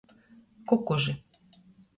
Kukuži. 0.67 1.13